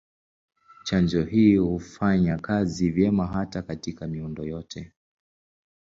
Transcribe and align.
Chanjo 0.83 1.23
hii 1.23 1.55
hufanya 1.55 2.37
kazi 2.37 2.89
vyema 2.89 3.27
hata 3.27 3.61
katika 3.61 4.07
miundo 4.07 4.45
yote. 4.45 4.91